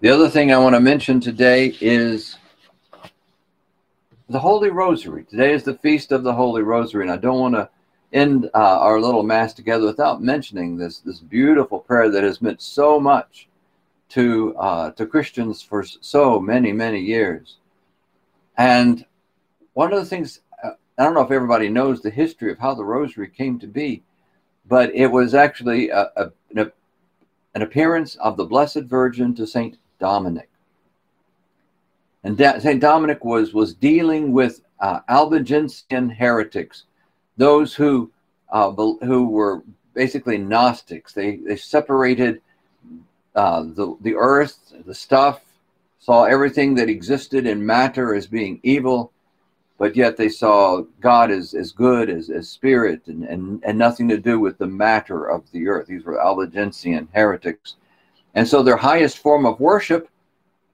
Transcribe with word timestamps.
The 0.00 0.08
other 0.08 0.30
thing 0.30 0.50
I 0.50 0.56
want 0.56 0.74
to 0.74 0.80
mention 0.80 1.20
today 1.20 1.76
is 1.78 2.38
the 4.30 4.38
Holy 4.38 4.70
Rosary. 4.70 5.24
Today 5.24 5.52
is 5.52 5.62
the 5.62 5.74
feast 5.74 6.10
of 6.10 6.22
the 6.22 6.32
Holy 6.32 6.62
Rosary, 6.62 7.02
and 7.02 7.12
I 7.12 7.18
don't 7.18 7.38
want 7.38 7.54
to 7.54 7.68
end 8.10 8.48
uh, 8.54 8.78
our 8.80 8.98
little 8.98 9.22
mass 9.22 9.52
together 9.52 9.84
without 9.84 10.22
mentioning 10.22 10.78
this 10.78 11.00
this 11.00 11.20
beautiful 11.20 11.80
prayer 11.80 12.08
that 12.08 12.24
has 12.24 12.40
meant 12.40 12.62
so 12.62 12.98
much 12.98 13.46
to 14.08 14.56
uh, 14.56 14.90
to 14.92 15.04
Christians 15.04 15.60
for 15.60 15.84
so 15.84 16.40
many 16.40 16.72
many 16.72 17.00
years. 17.00 17.56
And 18.56 19.04
one 19.74 19.92
of 19.92 19.98
the 19.98 20.06
things 20.06 20.40
uh, 20.64 20.70
I 20.96 21.04
don't 21.04 21.12
know 21.12 21.20
if 21.20 21.30
everybody 21.30 21.68
knows 21.68 22.00
the 22.00 22.08
history 22.08 22.50
of 22.50 22.58
how 22.58 22.72
the 22.72 22.84
Rosary 22.84 23.28
came 23.28 23.58
to 23.58 23.66
be, 23.66 24.02
but 24.66 24.94
it 24.94 25.08
was 25.08 25.34
actually 25.34 25.90
a, 25.90 26.10
a, 26.16 26.32
an, 26.56 26.72
an 27.54 27.60
appearance 27.60 28.14
of 28.14 28.38
the 28.38 28.46
Blessed 28.46 28.84
Virgin 28.84 29.34
to 29.34 29.46
Saint 29.46 29.76
Dominic. 30.00 30.48
And 32.24 32.36
St. 32.38 32.80
Dominic 32.80 33.24
was, 33.24 33.54
was 33.54 33.74
dealing 33.74 34.32
with 34.32 34.62
uh, 34.80 35.00
Albigensian 35.08 36.10
heretics, 36.10 36.84
those 37.36 37.74
who, 37.74 38.10
uh, 38.50 38.72
who 38.72 39.28
were 39.28 39.62
basically 39.94 40.36
Gnostics. 40.38 41.12
They, 41.12 41.36
they 41.36 41.56
separated 41.56 42.40
uh, 43.34 43.62
the, 43.62 43.96
the 44.00 44.16
earth, 44.16 44.72
the 44.84 44.94
stuff, 44.94 45.40
saw 45.98 46.24
everything 46.24 46.74
that 46.74 46.88
existed 46.88 47.46
in 47.46 47.64
matter 47.64 48.14
as 48.14 48.26
being 48.26 48.60
evil, 48.62 49.12
but 49.78 49.96
yet 49.96 50.16
they 50.16 50.28
saw 50.28 50.82
God 51.00 51.30
as, 51.30 51.54
as 51.54 51.72
good, 51.72 52.10
as, 52.10 52.28
as 52.28 52.48
spirit, 52.48 53.06
and, 53.06 53.24
and, 53.24 53.62
and 53.64 53.78
nothing 53.78 54.08
to 54.08 54.18
do 54.18 54.38
with 54.38 54.58
the 54.58 54.66
matter 54.66 55.24
of 55.24 55.50
the 55.52 55.68
earth. 55.68 55.86
These 55.86 56.04
were 56.04 56.20
Albigensian 56.20 57.08
heretics. 57.14 57.76
And 58.34 58.46
so 58.46 58.62
their 58.62 58.76
highest 58.76 59.18
form 59.18 59.44
of 59.44 59.60
worship 59.60 60.08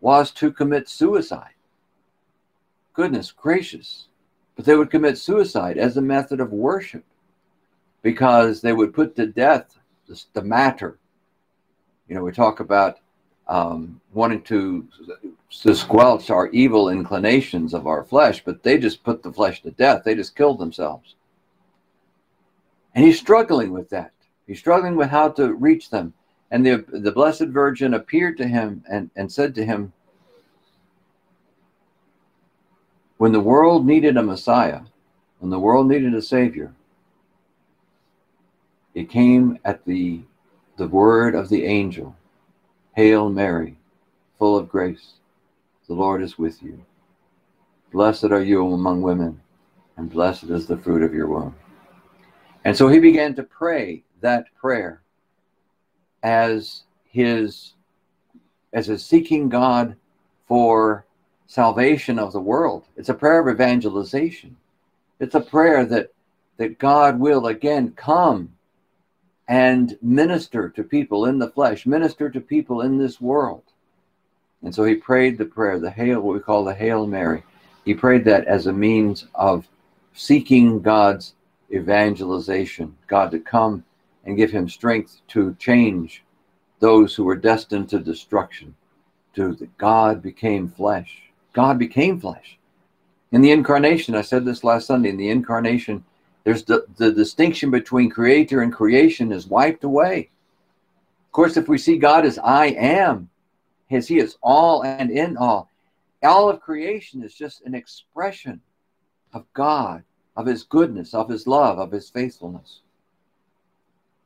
was 0.00 0.30
to 0.32 0.52
commit 0.52 0.88
suicide. 0.88 1.54
Goodness 2.94 3.30
gracious. 3.30 4.06
But 4.56 4.64
they 4.64 4.76
would 4.76 4.90
commit 4.90 5.18
suicide 5.18 5.78
as 5.78 5.96
a 5.96 6.02
method 6.02 6.40
of 6.40 6.52
worship 6.52 7.04
because 8.02 8.60
they 8.60 8.72
would 8.72 8.92
put 8.92 9.16
to 9.16 9.26
death 9.26 9.78
the 10.32 10.42
matter. 10.42 10.98
You 12.08 12.16
know, 12.16 12.22
we 12.22 12.32
talk 12.32 12.60
about 12.60 12.98
um, 13.48 14.00
wanting 14.12 14.42
to, 14.42 14.86
to 15.62 15.74
squelch 15.74 16.30
our 16.30 16.48
evil 16.48 16.90
inclinations 16.90 17.74
of 17.74 17.86
our 17.86 18.04
flesh, 18.04 18.44
but 18.44 18.62
they 18.62 18.78
just 18.78 19.02
put 19.04 19.22
the 19.22 19.32
flesh 19.32 19.62
to 19.62 19.70
death. 19.70 20.02
They 20.04 20.14
just 20.14 20.36
killed 20.36 20.58
themselves. 20.58 21.14
And 22.94 23.04
he's 23.04 23.18
struggling 23.18 23.72
with 23.72 23.88
that. 23.90 24.12
He's 24.46 24.58
struggling 24.58 24.96
with 24.96 25.08
how 25.08 25.30
to 25.30 25.54
reach 25.54 25.88
them. 25.90 26.12
And 26.52 26.66
the, 26.66 26.84
the 26.86 27.10
Blessed 27.10 27.46
Virgin 27.46 27.94
appeared 27.94 28.36
to 28.36 28.46
him 28.46 28.84
and, 28.88 29.10
and 29.16 29.32
said 29.32 29.54
to 29.54 29.64
him, 29.64 29.94
When 33.16 33.32
the 33.32 33.40
world 33.40 33.86
needed 33.86 34.18
a 34.18 34.22
Messiah, 34.22 34.82
when 35.38 35.50
the 35.50 35.58
world 35.58 35.88
needed 35.88 36.14
a 36.14 36.20
Savior, 36.20 36.74
it 38.94 39.08
came 39.08 39.58
at 39.64 39.82
the, 39.86 40.20
the 40.76 40.88
word 40.88 41.34
of 41.34 41.48
the 41.48 41.64
angel 41.64 42.14
Hail 42.96 43.30
Mary, 43.30 43.78
full 44.38 44.58
of 44.58 44.68
grace, 44.68 45.12
the 45.88 45.94
Lord 45.94 46.22
is 46.22 46.36
with 46.36 46.62
you. 46.62 46.84
Blessed 47.92 48.24
are 48.24 48.42
you 48.42 48.70
among 48.70 49.00
women, 49.00 49.40
and 49.96 50.10
blessed 50.10 50.44
is 50.44 50.66
the 50.66 50.76
fruit 50.76 51.02
of 51.02 51.14
your 51.14 51.28
womb. 51.28 51.54
And 52.66 52.76
so 52.76 52.88
he 52.88 52.98
began 52.98 53.34
to 53.36 53.42
pray 53.42 54.04
that 54.20 54.54
prayer 54.60 55.01
as 56.22 56.82
his 57.10 57.74
as 58.72 58.88
a 58.88 58.98
seeking 58.98 59.48
God 59.48 59.96
for 60.46 61.04
salvation 61.46 62.18
of 62.18 62.32
the 62.32 62.40
world. 62.40 62.84
It's 62.96 63.10
a 63.10 63.14
prayer 63.14 63.40
of 63.40 63.54
evangelization. 63.54 64.56
It's 65.20 65.34
a 65.34 65.40
prayer 65.40 65.84
that 65.86 66.12
that 66.56 66.78
God 66.78 67.18
will 67.18 67.46
again 67.46 67.92
come 67.96 68.52
and 69.48 69.98
minister 70.00 70.68
to 70.70 70.84
people 70.84 71.26
in 71.26 71.38
the 71.38 71.50
flesh, 71.50 71.84
minister 71.86 72.30
to 72.30 72.40
people 72.40 72.82
in 72.82 72.98
this 72.98 73.20
world. 73.20 73.64
And 74.62 74.74
so 74.74 74.84
he 74.84 74.94
prayed 74.94 75.38
the 75.38 75.44
prayer, 75.44 75.78
the 75.78 75.90
Hail, 75.90 76.20
what 76.20 76.34
we 76.34 76.40
call 76.40 76.64
the 76.64 76.74
Hail 76.74 77.06
Mary. 77.06 77.42
He 77.84 77.94
prayed 77.94 78.24
that 78.26 78.46
as 78.46 78.66
a 78.66 78.72
means 78.72 79.26
of 79.34 79.66
seeking 80.14 80.80
God's 80.80 81.34
evangelization, 81.72 82.96
God 83.08 83.30
to 83.32 83.40
come 83.40 83.84
and 84.24 84.36
give 84.36 84.50
him 84.50 84.68
strength 84.68 85.20
to 85.28 85.54
change 85.58 86.22
those 86.80 87.14
who 87.14 87.24
were 87.24 87.36
destined 87.36 87.88
to 87.90 87.98
destruction. 87.98 88.74
To 89.34 89.54
that 89.54 89.78
God 89.78 90.20
became 90.20 90.68
flesh. 90.68 91.22
God 91.52 91.78
became 91.78 92.20
flesh. 92.20 92.58
In 93.30 93.40
the 93.40 93.50
incarnation, 93.50 94.14
I 94.14 94.20
said 94.20 94.44
this 94.44 94.62
last 94.62 94.86
Sunday, 94.86 95.08
in 95.08 95.16
the 95.16 95.30
incarnation, 95.30 96.04
there's 96.44 96.64
the, 96.64 96.84
the 96.96 97.12
distinction 97.12 97.70
between 97.70 98.10
creator 98.10 98.60
and 98.60 98.72
creation 98.72 99.32
is 99.32 99.46
wiped 99.46 99.84
away. 99.84 100.30
Of 101.26 101.32
course, 101.32 101.56
if 101.56 101.68
we 101.68 101.78
see 101.78 101.96
God 101.96 102.26
as 102.26 102.38
I 102.38 102.66
am, 102.66 103.30
as 103.90 104.08
He 104.08 104.18
is 104.18 104.36
all 104.42 104.84
and 104.84 105.10
in 105.10 105.36
all, 105.38 105.70
all 106.22 106.50
of 106.50 106.60
creation 106.60 107.22
is 107.22 107.34
just 107.34 107.62
an 107.62 107.74
expression 107.74 108.60
of 109.32 109.46
God, 109.54 110.04
of 110.36 110.46
His 110.46 110.64
goodness, 110.64 111.14
of 111.14 111.30
His 111.30 111.46
love, 111.46 111.78
of 111.78 111.90
His 111.90 112.10
faithfulness. 112.10 112.80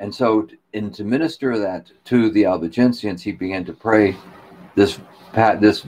And 0.00 0.14
so, 0.14 0.48
in 0.72 0.90
to 0.92 1.04
minister 1.04 1.58
that 1.58 1.90
to 2.06 2.30
the 2.30 2.42
Albigensians, 2.44 3.20
he 3.20 3.32
began 3.32 3.64
to 3.64 3.72
pray 3.72 4.16
this 4.74 4.98
this 5.60 5.86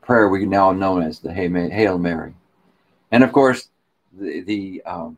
prayer 0.00 0.28
we 0.28 0.44
now 0.44 0.72
know 0.72 1.00
as 1.00 1.20
the 1.20 1.32
Hail 1.32 1.98
Mary. 1.98 2.34
And 3.12 3.22
of 3.22 3.32
course, 3.32 3.68
the, 4.12 4.40
the 4.40 4.82
um, 4.84 5.16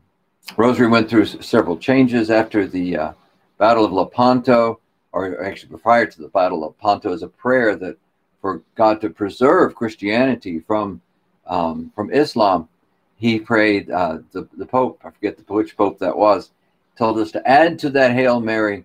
Rosary 0.57 0.89
went 0.89 1.09
through 1.09 1.25
several 1.27 1.77
changes 1.79 2.31
after 2.31 2.67
the 2.67 2.97
uh, 2.97 3.13
Battle 3.59 3.85
of 3.85 3.93
Lepanto, 3.93 4.81
or 5.13 5.43
actually 5.43 5.79
prior 5.79 6.07
to 6.07 6.23
the 6.23 6.29
Battle 6.29 6.65
of 6.65 6.75
Lepanto, 6.75 7.13
as 7.13 7.23
a 7.23 7.29
prayer 7.29 7.77
that 7.77 7.97
for 8.41 8.63
God 8.75 9.01
to 9.01 9.09
preserve 9.09 9.75
Christianity 9.75 10.61
from 10.61 11.01
um, 11.47 11.91
from 11.95 12.13
Islam. 12.13 12.69
He 13.17 13.39
prayed 13.39 13.91
uh, 13.91 14.19
the 14.33 14.47
the 14.59 14.67
Pope. 14.67 15.01
I 15.03 15.11
forget 15.11 15.37
the 15.37 15.45
which 15.51 15.77
Pope 15.77 15.99
that 16.01 16.17
was 16.17 16.51
told 16.97 17.19
us 17.19 17.33
to 17.33 17.49
add 17.49 17.79
to 17.81 17.91
that 17.91 18.13
Hail 18.13 18.41
Mary, 18.41 18.85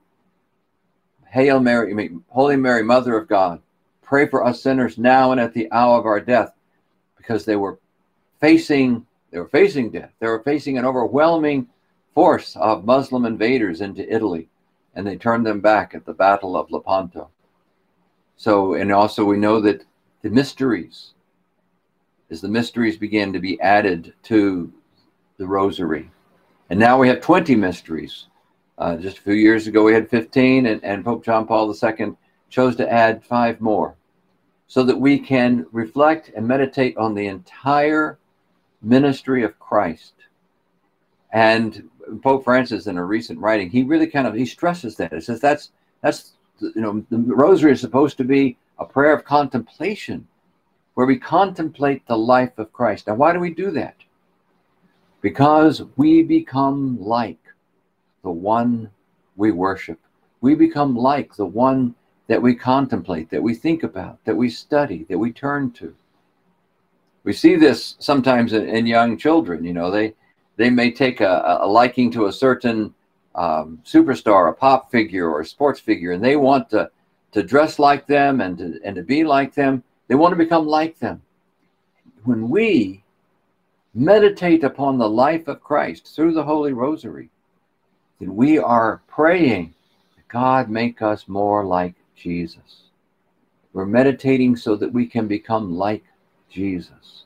Hail 1.27 1.59
Mary, 1.59 1.91
I 1.91 1.93
mean, 1.93 2.23
Holy 2.29 2.55
Mary, 2.55 2.83
Mother 2.83 3.17
of 3.17 3.27
God, 3.27 3.61
pray 4.01 4.27
for 4.27 4.45
us 4.45 4.61
sinners 4.61 4.97
now 4.97 5.31
and 5.31 5.39
at 5.39 5.53
the 5.53 5.71
hour 5.71 5.99
of 5.99 6.05
our 6.05 6.19
death, 6.19 6.53
because 7.17 7.45
they 7.45 7.55
were 7.55 7.79
facing 8.39 9.05
they 9.31 9.37
were 9.37 9.47
facing 9.47 9.91
death. 9.91 10.11
They 10.19 10.27
were 10.27 10.41
facing 10.43 10.77
an 10.77 10.85
overwhelming 10.85 11.67
force 12.13 12.55
of 12.55 12.85
Muslim 12.85 13.25
invaders 13.25 13.81
into 13.81 14.11
Italy, 14.11 14.49
and 14.95 15.05
they 15.05 15.17
turned 15.17 15.45
them 15.45 15.61
back 15.61 15.93
at 15.93 16.05
the 16.05 16.13
Battle 16.13 16.57
of 16.57 16.71
Lepanto. 16.71 17.29
So, 18.37 18.73
and 18.73 18.91
also 18.91 19.23
we 19.23 19.37
know 19.37 19.61
that 19.61 19.85
the 20.21 20.29
mysteries, 20.29 21.13
as 22.31 22.41
the 22.41 22.47
mysteries 22.47 22.97
began 22.97 23.31
to 23.33 23.39
be 23.39 23.59
added 23.61 24.13
to 24.23 24.71
the 25.37 25.47
Rosary, 25.47 26.09
and 26.69 26.79
now 26.79 26.97
we 26.97 27.07
have 27.07 27.21
20 27.21 27.55
mysteries. 27.55 28.27
Uh, 28.77 28.95
just 28.95 29.17
a 29.17 29.21
few 29.21 29.33
years 29.33 29.67
ago, 29.67 29.83
we 29.83 29.93
had 29.93 30.09
15, 30.09 30.65
and, 30.65 30.83
and 30.83 31.03
Pope 31.03 31.25
John 31.25 31.45
Paul 31.45 31.73
II 31.73 32.13
chose 32.49 32.75
to 32.77 32.91
add 32.91 33.23
five 33.23 33.59
more 33.59 33.95
so 34.67 34.83
that 34.83 34.99
we 34.99 35.19
can 35.19 35.65
reflect 35.71 36.31
and 36.35 36.47
meditate 36.47 36.95
on 36.95 37.15
the 37.15 37.27
entire 37.27 38.19
ministry 38.81 39.43
of 39.43 39.59
Christ. 39.59 40.13
And 41.31 41.89
Pope 42.23 42.43
Francis, 42.43 42.87
in 42.87 42.97
a 42.97 43.03
recent 43.03 43.39
writing, 43.39 43.69
he 43.69 43.83
really 43.83 44.07
kind 44.07 44.27
of 44.27 44.33
he 44.33 44.45
stresses 44.45 44.95
that. 44.97 45.13
He 45.13 45.21
says 45.21 45.41
that's 45.41 45.71
that's 46.01 46.33
you 46.61 46.81
know 46.81 47.05
the 47.09 47.17
Rosary 47.17 47.71
is 47.71 47.81
supposed 47.81 48.17
to 48.17 48.23
be 48.23 48.57
a 48.77 48.85
prayer 48.85 49.13
of 49.13 49.25
contemplation, 49.25 50.27
where 50.93 51.05
we 51.05 51.17
contemplate 51.17 52.05
the 52.07 52.17
life 52.17 52.57
of 52.57 52.71
Christ. 52.71 53.07
Now, 53.07 53.15
why 53.15 53.33
do 53.33 53.39
we 53.39 53.53
do 53.53 53.71
that? 53.71 53.95
Because 55.21 55.83
we 55.97 56.23
become 56.23 56.99
like 57.01 57.39
the 58.23 58.31
one 58.31 58.89
we 59.35 59.51
worship. 59.51 59.99
We 60.41 60.55
become 60.55 60.95
like 60.95 61.35
the 61.35 61.45
one 61.45 61.95
that 62.27 62.41
we 62.41 62.55
contemplate, 62.55 63.29
that 63.31 63.41
we 63.41 63.55
think 63.55 63.83
about, 63.83 64.23
that 64.25 64.35
we 64.35 64.49
study, 64.49 65.05
that 65.09 65.17
we 65.17 65.31
turn 65.31 65.71
to. 65.71 65.95
We 67.23 67.33
see 67.33 67.55
this 67.55 67.95
sometimes 67.99 68.53
in, 68.53 68.67
in 68.69 68.85
young 68.85 69.17
children. 69.17 69.63
You 69.63 69.73
know, 69.73 69.91
they 69.91 70.13
they 70.55 70.69
may 70.69 70.91
take 70.91 71.21
a, 71.21 71.59
a 71.61 71.67
liking 71.67 72.11
to 72.11 72.27
a 72.27 72.33
certain 72.33 72.93
um, 73.35 73.81
superstar, 73.85 74.49
a 74.49 74.53
pop 74.53 74.91
figure, 74.91 75.29
or 75.29 75.41
a 75.41 75.45
sports 75.45 75.79
figure, 75.79 76.11
and 76.11 76.23
they 76.23 76.35
want 76.35 76.69
to 76.69 76.89
to 77.31 77.43
dress 77.43 77.77
like 77.79 78.07
them 78.07 78.41
and 78.41 78.57
to 78.57 78.79
and 78.83 78.95
to 78.95 79.03
be 79.03 79.23
like 79.23 79.53
them. 79.53 79.83
They 80.07 80.15
want 80.15 80.31
to 80.31 80.37
become 80.37 80.65
like 80.65 80.97
them. 80.99 81.21
When 82.23 82.49
we 82.49 83.03
meditate 83.93 84.63
upon 84.63 84.97
the 84.97 85.09
life 85.09 85.47
of 85.47 85.63
Christ 85.63 86.15
through 86.15 86.33
the 86.33 86.43
Holy 86.43 86.73
Rosary, 86.73 87.29
then 88.19 88.35
we 88.35 88.57
are 88.57 89.01
praying 89.07 89.73
that 90.15 90.27
God 90.27 90.69
make 90.69 91.01
us 91.01 91.27
more 91.27 91.65
like 91.65 91.95
Jesus. 92.15 92.83
We're 93.73 93.85
meditating 93.85 94.55
so 94.55 94.75
that 94.75 94.91
we 94.91 95.05
can 95.05 95.27
become 95.27 95.77
like 95.77 96.03
Jesus. 96.49 97.23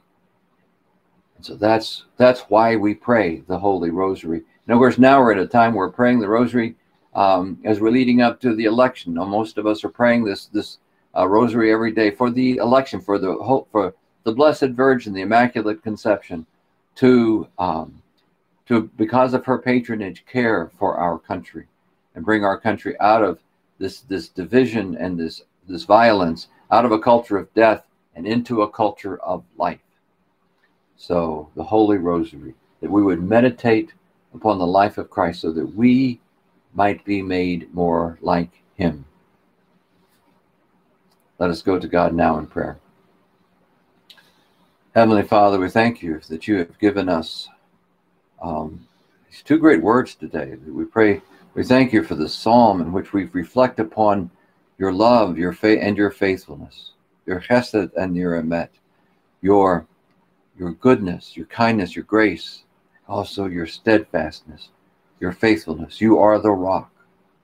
And 1.36 1.46
so 1.46 1.56
that's 1.56 2.06
that's 2.18 2.42
why 2.42 2.76
we 2.76 2.94
pray 2.94 3.44
the 3.48 3.58
Holy 3.58 3.90
Rosary. 3.90 4.44
And 4.68 4.74
of 4.74 4.80
course, 4.80 4.98
now 4.98 5.20
we're 5.20 5.34
at 5.34 5.40
a 5.40 5.48
time 5.48 5.74
where 5.74 5.88
we're 5.88 5.94
praying 5.94 6.20
the 6.20 6.30
Rosary 6.30 6.76
um, 7.16 7.60
as 7.64 7.80
we're 7.80 7.92
leading 7.92 8.22
up 8.22 8.40
to 8.42 8.56
the 8.56 8.66
election. 8.66 9.14
Now, 9.14 9.26
most 9.26 9.58
of 9.58 9.68
us 9.68 9.84
are 9.84 9.90
praying 9.90 10.24
this 10.24 10.48
this 10.48 10.80
uh, 11.16 11.28
Rosary 11.28 11.72
every 11.72 11.92
day 11.92 12.12
for 12.12 12.32
the 12.32 12.58
election, 12.58 13.00
for 13.00 13.20
the 13.20 13.34
hope, 13.36 13.70
for 13.72 13.94
the 14.24 14.32
Blessed 14.32 14.70
Virgin, 14.70 15.14
the 15.14 15.22
Immaculate 15.22 15.84
Conception, 15.84 16.46
to 16.96 17.48
um, 17.58 18.02
to 18.68 18.84
because 18.98 19.34
of 19.34 19.46
her 19.46 19.58
patronage, 19.58 20.26
care 20.26 20.72
for 20.78 20.96
our 20.98 21.20
country, 21.20 21.68
and 22.16 22.26
bring 22.26 22.44
our 22.44 22.60
country 22.60 23.00
out 23.00 23.24
of 23.24 23.40
this 23.80 24.02
this 24.02 24.30
division 24.30 24.96
and 24.96 25.20
this 25.20 25.42
this 25.68 25.84
violence, 25.84 26.48
out 26.72 26.86
of 26.86 26.92
a 26.92 27.00
culture 27.00 27.38
of 27.38 27.54
death 27.54 27.86
and 28.16 28.28
into 28.28 28.62
a 28.62 28.70
culture 28.70 29.18
of 29.20 29.44
life. 29.58 29.80
So 30.96 31.50
the 31.56 31.64
Holy 31.64 31.98
Rosary, 31.98 32.54
that 32.82 32.92
we 32.92 33.02
would 33.02 33.24
meditate 33.24 33.94
upon 34.34 34.60
the 34.60 34.68
life 34.68 34.98
of 34.98 35.10
Christ, 35.10 35.42
so 35.42 35.52
that 35.52 35.76
we 35.76 36.20
might 36.74 37.04
be 37.06 37.22
made 37.22 37.74
more 37.74 38.18
like 38.22 38.50
Him. 38.76 39.06
Let 41.40 41.50
us 41.50 41.62
go 41.62 41.80
to 41.80 41.88
God 41.88 42.14
now 42.14 42.38
in 42.38 42.48
prayer. 42.48 42.80
Heavenly 44.96 45.24
Father, 45.24 45.60
we 45.60 45.72
thank 45.72 46.04
you 46.04 46.22
that 46.30 46.48
you 46.48 46.58
have 46.58 46.78
given 46.78 47.10
us 47.10 47.50
um, 48.40 48.88
these 49.28 49.42
two 49.42 49.58
great 49.58 49.82
words 49.82 50.14
today. 50.14 50.56
We 50.68 50.86
pray, 50.86 51.24
we 51.56 51.64
thank 51.64 51.94
you 51.94 52.04
for 52.04 52.14
the 52.14 52.30
psalm 52.30 52.80
in 52.80 52.92
which 52.94 53.12
we 53.12 53.26
reflect 53.34 53.80
upon 53.80 54.30
your 54.78 54.94
love, 54.94 55.36
your 55.36 55.52
faith, 55.52 55.80
and 55.82 55.98
your 55.98 56.12
faithfulness, 56.12 56.92
your 57.26 57.42
chesed 57.42 57.92
and 57.98 58.16
your 58.16 58.40
emet, 58.40 58.70
your 59.42 59.88
your 60.60 60.74
goodness, 60.74 61.36
your 61.36 61.48
kindness, 61.48 61.96
your 61.96 62.06
grace, 62.06 62.64
also 63.08 63.48
your 63.48 63.66
steadfastness, 63.66 64.70
your 65.20 65.32
faithfulness. 65.32 66.02
You 66.02 66.20
are 66.20 66.38
the 66.38 66.52
rock 66.52 66.92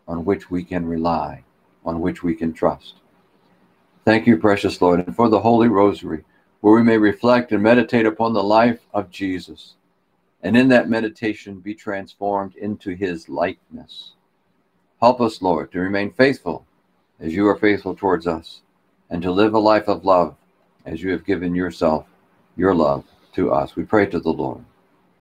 on 0.08 0.24
which 0.24 0.52
we 0.52 0.64
can 0.64 0.86
rely, 0.86 1.44
on 1.84 2.00
which 2.00 2.22
we 2.22 2.36
can 2.36 2.54
trust. 2.54 2.98
Thank 4.06 4.28
you, 4.28 4.38
precious 4.38 4.80
Lord, 4.80 5.00
and 5.00 5.16
for 5.16 5.30
the 5.30 5.40
Holy 5.40 5.68
Rosary, 5.68 6.24
where 6.62 6.74
we 6.74 6.84
may 6.84 6.98
reflect 6.98 7.52
and 7.52 7.64
meditate 7.64 8.06
upon 8.06 8.34
the 8.34 8.44
life 8.44 8.80
of 8.94 9.10
Jesus, 9.10 9.76
and 10.42 10.58
in 10.58 10.68
that 10.70 10.90
meditation 10.90 11.60
be 11.60 11.74
transformed 11.74 12.56
into 12.56 12.92
his 12.92 13.30
likeness. 13.30 14.14
Help 15.00 15.22
us, 15.22 15.42
Lord, 15.42 15.72
to 15.72 15.80
remain 15.80 16.12
faithful 16.12 16.66
as 17.20 17.34
you 17.34 17.48
are 17.48 17.58
faithful 17.58 17.96
towards 17.96 18.28
us, 18.28 18.62
and 19.10 19.22
to 19.22 19.32
live 19.32 19.54
a 19.54 19.60
life 19.60 19.88
of 19.88 20.06
love 20.06 20.36
as 20.86 21.02
you 21.02 21.12
have 21.12 21.26
given 21.26 21.56
yourself, 21.56 22.06
your 22.56 22.76
love, 22.76 23.04
to 23.34 23.52
us. 23.52 23.76
We 23.76 23.84
pray 23.84 24.06
to 24.08 24.20
the 24.20 24.32
Lord. 24.32 24.64